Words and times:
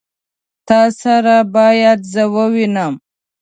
تا 0.67 0.79
سره 0.99 1.35
بايد 1.55 1.99
زه 2.13 2.23
ووينم. 2.33 2.93